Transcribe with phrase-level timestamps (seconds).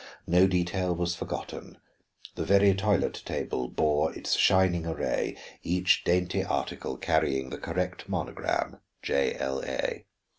[0.25, 1.77] No detail was forgotten;
[2.33, 8.79] the very toilet table bore its shining array, each dainty article carrying the correct monogram,
[9.03, 9.35] J.
[9.37, 9.61] L.
[9.63, 10.07] A.